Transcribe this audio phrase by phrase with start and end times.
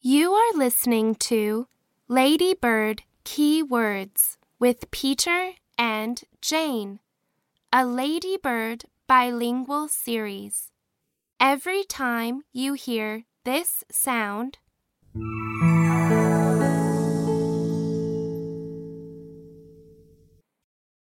[0.00, 1.66] You are listening to
[2.06, 7.00] Ladybird Key Words with Peter and Jane,
[7.72, 10.70] a Ladybird bilingual series.
[11.40, 14.58] Every time you hear this sound,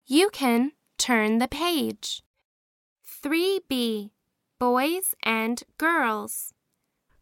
[0.05, 2.25] you can turn the page.
[3.23, 4.11] 3B
[4.59, 6.53] Boys and Girls.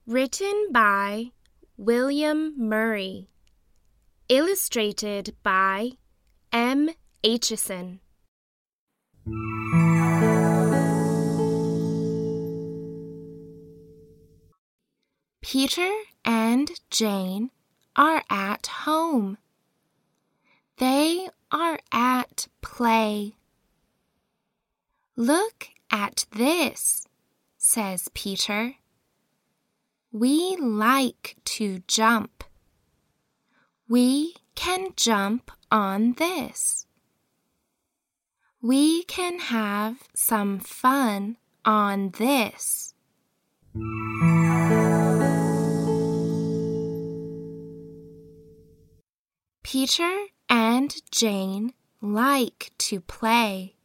[0.06, 1.32] Written by
[1.80, 3.28] William Murray.
[4.28, 5.92] Illustrated by
[6.52, 6.90] M.
[7.22, 8.00] Aitchison.
[15.40, 15.92] Peter
[16.24, 17.50] and Jane
[17.94, 19.38] are at home.
[20.78, 23.36] They are at play.
[25.14, 27.06] Look at this,
[27.56, 28.74] says Peter.
[30.10, 32.44] We like to jump.
[33.88, 36.86] We can jump on this.
[38.62, 42.94] We can have some fun on this.
[49.62, 53.76] Peter and Jane like to play.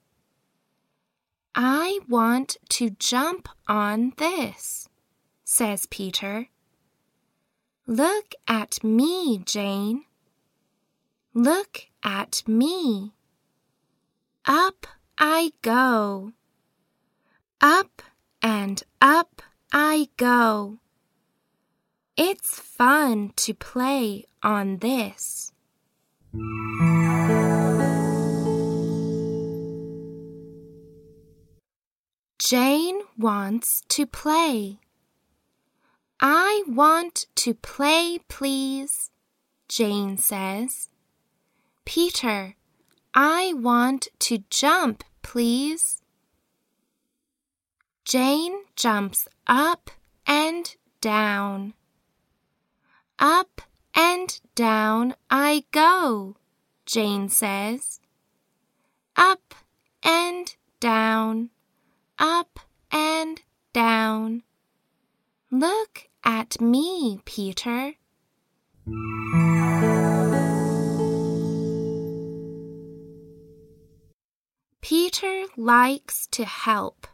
[1.53, 4.83] I want to jump on this,
[5.54, 6.48] says Peter.
[7.86, 10.06] Look at me, Jane.
[11.36, 13.14] Look at me.
[14.46, 16.31] Up I go.
[17.62, 18.02] Up
[18.42, 20.80] and up I go.
[22.18, 25.52] It's fun to play on this.
[32.40, 34.80] Jane wants to play.
[36.25, 39.11] I want to play, please,
[39.67, 40.88] Jane says.
[41.83, 42.55] Peter,
[43.13, 46.01] I want to jump, please.
[48.06, 49.91] Jane jumps up
[50.25, 51.73] and down.
[53.19, 53.59] Up
[53.94, 56.38] and down I go,
[56.85, 58.00] Jane says.
[59.17, 59.53] Up
[60.01, 61.50] and down,
[62.17, 62.62] up
[62.94, 63.41] and
[63.73, 64.44] down.
[65.53, 67.94] Look at me, Peter.
[74.81, 77.06] Peter likes to help.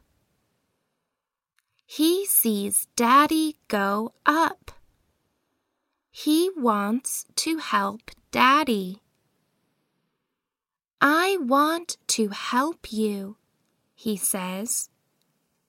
[1.85, 4.71] He sees Daddy go up.
[6.09, 9.01] He wants to help Daddy.
[11.01, 13.35] I want to help you,
[13.93, 14.87] he says.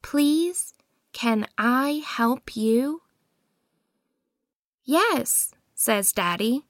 [0.02, 0.72] Please,
[1.12, 3.02] can I help you?
[4.84, 6.66] Yes, says Daddy.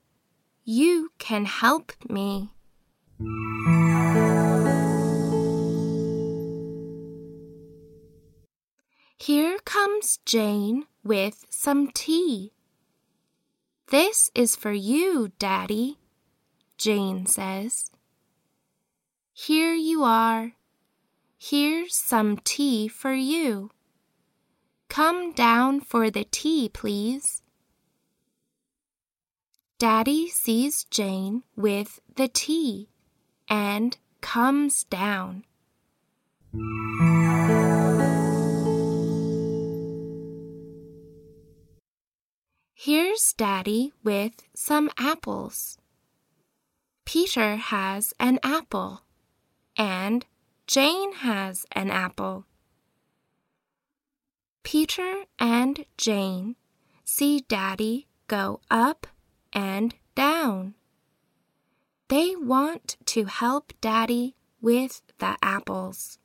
[0.64, 2.50] You can help me.
[9.18, 12.52] Here comes Jane with some tea.
[13.88, 15.98] This is for you, Daddy,
[16.78, 17.90] Jane says.
[19.32, 20.52] Here you are.
[21.38, 23.70] Here's some tea for you.
[24.90, 27.42] Come down for the tea, please.
[29.78, 32.88] Daddy sees Jane with the tea
[33.48, 35.44] and comes down.
[42.74, 45.78] Here's Daddy with some apples.
[47.04, 49.02] Peter has an apple,
[49.76, 50.26] and
[50.66, 52.46] Jane has an apple.
[54.62, 56.56] Peter and Jane
[57.04, 59.06] see Daddy go up
[59.52, 60.74] and down.
[62.08, 66.18] They want to help Daddy with the apples.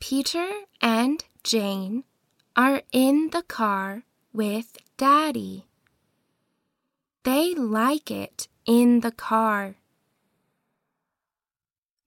[0.00, 0.48] Peter
[0.80, 2.04] and Jane
[2.56, 5.66] are in the car with Daddy.
[7.24, 9.76] They like it in the car.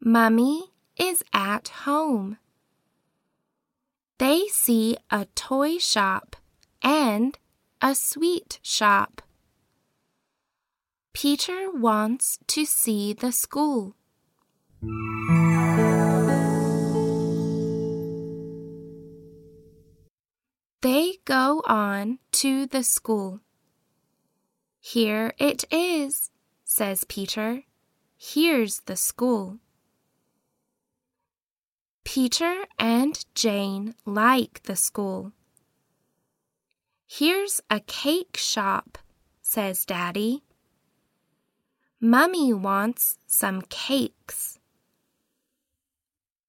[0.03, 2.39] Mummy is at home.
[4.17, 6.35] They see a toy shop
[6.81, 7.37] and
[7.83, 9.21] a sweet shop.
[11.13, 13.95] Peter wants to see the school.
[20.81, 23.41] They go on to the school.
[24.79, 26.31] Here it is,
[26.63, 27.65] says Peter.
[28.17, 29.59] Here's the school.
[32.03, 35.31] Peter and Jane like the school.
[37.07, 38.97] Here's a cake shop,
[39.41, 40.43] says Daddy.
[41.99, 44.57] Mummy wants some cakes.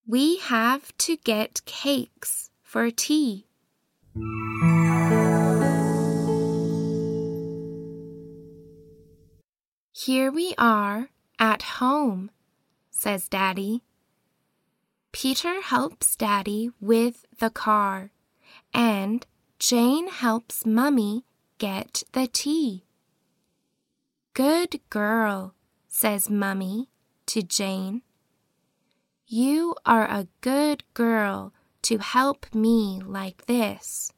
[0.07, 3.47] We have to get cakes for tea.
[9.93, 12.31] Here we are at home,
[12.91, 13.83] says Daddy.
[15.13, 18.11] Peter helps Daddy with the car,
[18.73, 19.27] and
[19.59, 21.25] Jane helps Mummy
[21.59, 22.85] get the tea.
[24.33, 25.55] Good girl,
[25.87, 26.89] says Mummy
[27.27, 28.01] to Jane.
[29.27, 34.11] You are a good girl to help me like this.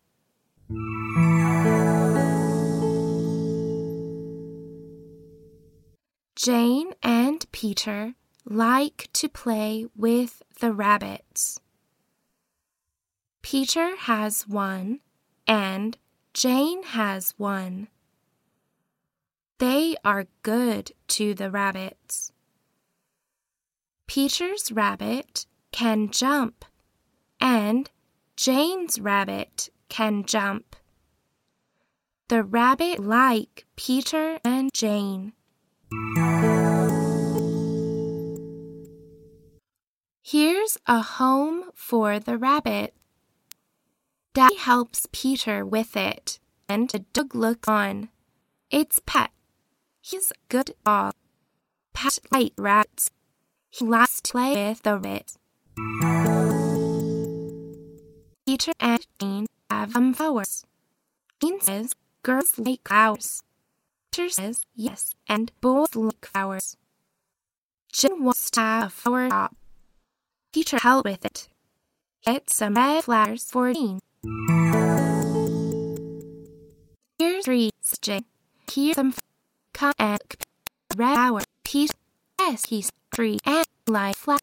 [6.36, 8.14] Jane and Peter
[8.44, 11.60] like to play with the rabbits.
[13.42, 15.00] Peter has one
[15.46, 15.98] and
[16.32, 17.88] Jane has one.
[19.58, 22.32] They are good to the rabbits.
[24.06, 26.64] Peter's rabbit can jump
[27.40, 27.90] and
[28.36, 30.76] Jane's rabbit can jump.
[32.28, 35.34] The rabbit like Peter and Jane.
[40.34, 42.92] Here's a home for the rabbit.
[44.32, 48.08] Daddy helps Peter with it, and the dog looks on.
[48.68, 49.30] It's Pat.
[50.00, 51.14] He's a good dog.
[51.92, 53.10] Pat likes rats.
[53.70, 55.36] He likes to play with the rabbit.
[58.44, 60.66] Peter and Jane have some flowers.
[61.40, 61.94] Jane says
[62.24, 63.44] girls like flowers.
[64.10, 66.76] Peter says yes, and boys like flowers.
[67.92, 69.54] Jane wants to have a flower shop.
[70.54, 71.48] Peter help with it.
[72.24, 73.98] Get some red flowers for Jane.
[77.18, 78.24] Here's three, Jane.
[78.70, 79.14] Here's some
[79.72, 80.22] come and
[80.96, 81.40] red flower.
[81.64, 81.92] Peter,
[82.38, 84.38] yes, he's three and like flower.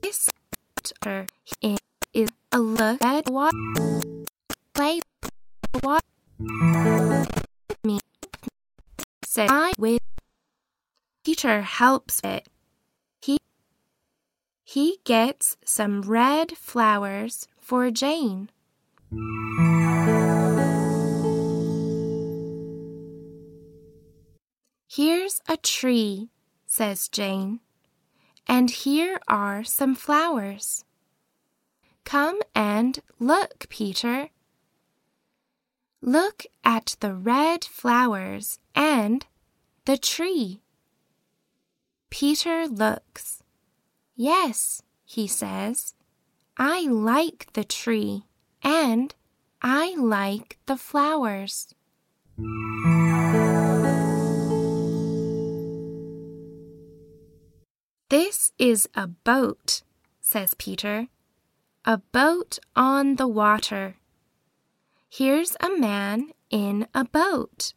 [0.00, 0.30] This
[0.78, 1.26] water
[1.62, 3.52] is a look at what
[4.72, 5.00] play
[5.82, 6.02] what
[7.84, 8.00] me
[9.26, 10.00] said I with
[11.22, 12.48] Peter helps it.
[14.68, 18.50] He gets some red flowers for Jane.
[24.88, 26.30] Here's a tree,
[26.66, 27.60] says Jane,
[28.48, 30.84] and here are some flowers.
[32.04, 34.30] Come and look, Peter.
[36.02, 39.24] Look at the red flowers and
[39.84, 40.60] the tree.
[42.10, 43.44] Peter looks.
[44.16, 45.92] Yes, he says,
[46.56, 48.24] I like the tree
[48.62, 49.14] and
[49.60, 51.74] I like the flowers.
[58.08, 59.82] This is a boat,
[60.22, 61.08] says Peter.
[61.84, 63.96] A boat on the water.
[65.10, 67.74] Here's a man in a boat.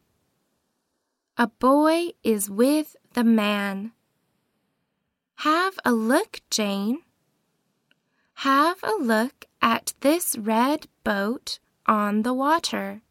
[1.37, 3.91] A boy is with the man.
[5.43, 6.99] Have a look, Jane.
[8.43, 13.03] Have a look at this red boat on the water.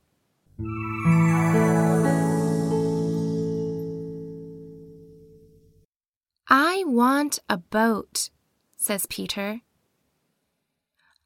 [6.51, 8.29] I want a boat,
[8.77, 9.63] says Peter.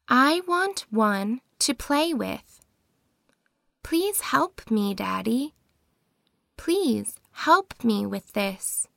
[0.07, 2.61] I want one to play with.
[3.83, 5.53] Please help me, Daddy.
[6.55, 8.87] Please help me with this.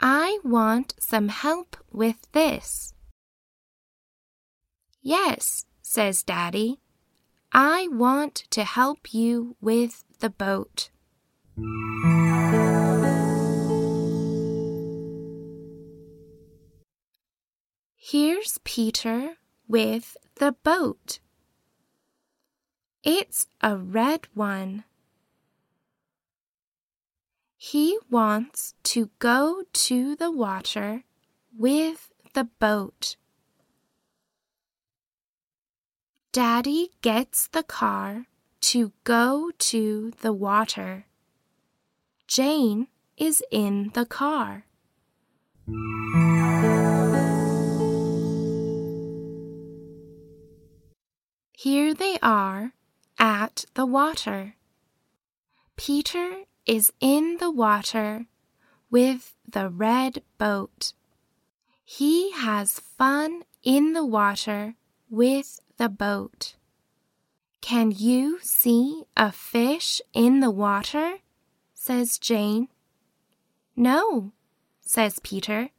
[0.00, 2.94] I want some help with this.
[5.02, 6.78] Yes, says Daddy.
[7.52, 10.90] I want to help you with the boat.
[17.96, 19.34] Here's Peter
[19.66, 21.18] with the boat.
[23.02, 24.84] It's a red one.
[27.60, 31.02] He wants to go to the water
[31.56, 33.16] with the boat.
[36.30, 38.26] Daddy gets the car
[38.60, 41.06] to go to the water.
[42.28, 42.86] Jane
[43.16, 44.64] is in the car.
[51.52, 52.72] Here they are
[53.18, 54.54] at the water.
[55.74, 58.26] Peter is in the water
[58.90, 60.92] with the red boat.
[61.82, 64.74] He has fun in the water
[65.08, 66.56] with the boat.
[67.62, 71.14] Can you see a fish in the water?
[71.74, 72.68] says Jane.
[73.74, 74.32] No,
[74.82, 75.70] says Peter.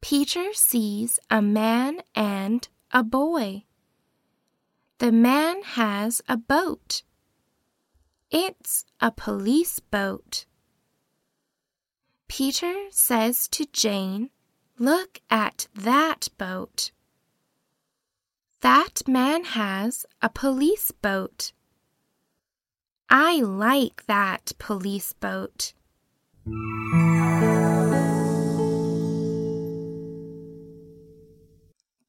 [0.00, 3.64] Peter sees a man and a boy.
[4.98, 7.02] The man has a boat.
[8.30, 10.46] It's a police boat.
[12.28, 14.30] Peter says to Jane,
[14.78, 16.92] Look at that boat.
[18.60, 21.52] That man has a police boat.
[23.10, 25.74] I like that police boat.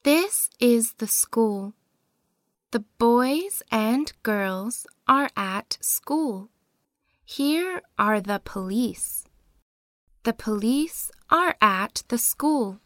[0.03, 1.73] This is the school.
[2.75, 6.49] The boys and girls are at school.
[7.23, 9.23] Here are the police.
[10.23, 12.81] The police are at the school.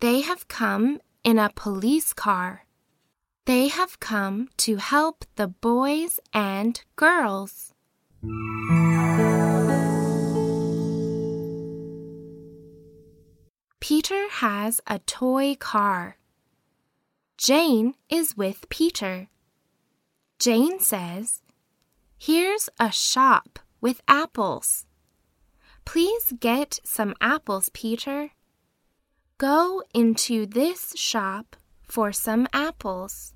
[0.00, 2.66] They have come in a police car.
[3.44, 7.72] They have come to help the boys and girls.
[13.78, 16.16] Peter has a toy car.
[17.42, 19.26] Jane is with Peter.
[20.38, 21.42] Jane says,
[22.16, 24.86] Here's a shop with apples.
[25.84, 28.30] Please get some apples, Peter.
[29.38, 33.34] Go into this shop for some apples.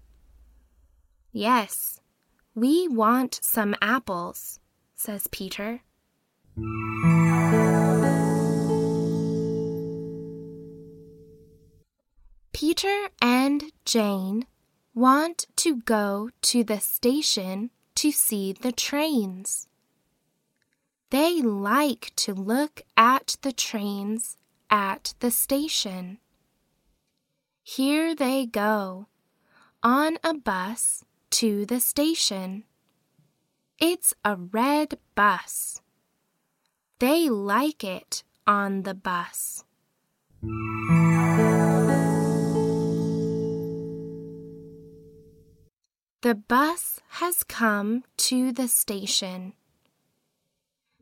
[1.32, 1.98] Yes,
[2.54, 4.60] we want some apples,
[4.94, 5.80] says Peter.
[12.56, 14.46] Peter and Jane
[14.94, 19.68] want to go to the station to see the trains.
[21.10, 24.38] They like to look at the trains
[24.70, 26.16] at the station.
[27.62, 29.08] Here they go,
[29.82, 32.64] on a bus to the station.
[33.78, 35.82] It's a red bus.
[37.00, 39.62] They like it on the bus.
[46.26, 49.52] The bus has come to the station.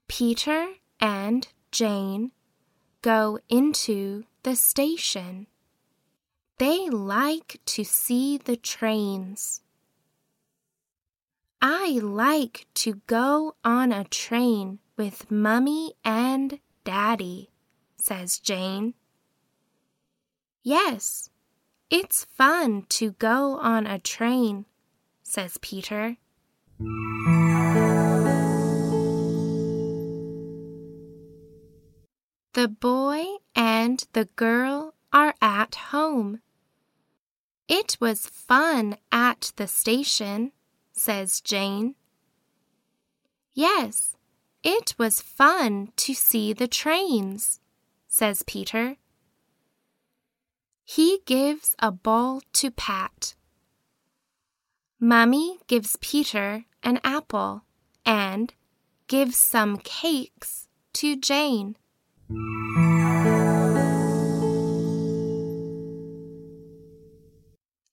[0.07, 2.33] Peter and Jane
[3.01, 5.47] go into the station.
[6.59, 9.63] They like to see the trains.
[11.63, 17.49] I like to go on a train with Mummy and Daddy,
[17.97, 18.93] says Jane.
[20.63, 21.31] Yes,
[21.89, 24.67] it's fun to go on a train,
[25.25, 26.17] says Peter.
[32.53, 33.25] The boy
[33.57, 36.41] and the girl are at home.
[37.67, 40.53] It was fun at the station,
[40.93, 41.97] says Jane.
[43.55, 44.15] Yes,
[44.63, 47.61] it was fun to see the trains,
[48.07, 48.97] says Peter.
[50.85, 53.35] He gives a ball to Pat.
[55.07, 57.65] Mummy gives Peter an apple
[58.07, 58.55] and
[59.07, 61.77] gives some cakes to Jane.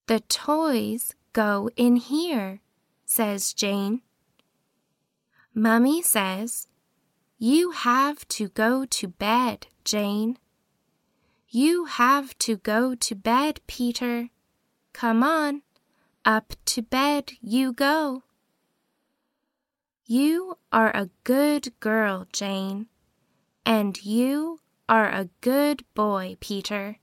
[0.08, 2.62] The toys go in here,
[3.06, 4.04] says Jane.
[5.54, 6.70] Mummy says,
[7.38, 10.38] You have to go to bed, Jane.
[11.50, 14.30] You have to go to bed, Peter.
[14.94, 15.64] Come on,
[16.26, 18.24] up to bed you go.
[20.06, 22.88] You are a good girl, Jane,
[23.66, 24.60] and you
[24.90, 27.01] are a good boy, Peter.